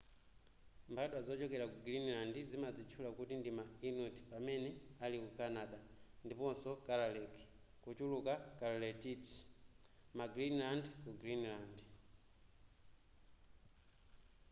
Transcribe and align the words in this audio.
mbadwa 0.91 1.19
zochokera 1.27 1.65
ku 1.71 1.77
greenland 1.85 2.35
zimadzitchula 2.51 3.09
kuti 3.17 3.33
ndima 3.41 3.63
inuit 3.87 4.17
pamene 4.29 4.69
aliku 5.03 5.29
canada 5.39 5.77
ndiponso 6.25 6.69
kalaalleq 6.85 7.33
kuchuluka 7.83 8.33
kalaallit 8.59 9.25
ma 10.17 10.25
greenlander 10.33 10.91
ku 11.03 11.11
greenland 11.21 11.75